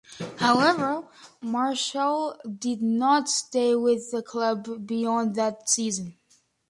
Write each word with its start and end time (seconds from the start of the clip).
However, 0.39 1.07
Marshall 1.41 2.35
did 2.57 2.81
not 2.81 3.29
stay 3.29 3.75
with 3.75 4.09
the 4.09 4.23
club 4.23 4.87
beyond 4.87 5.35
that 5.35 5.69
season. 5.69 6.17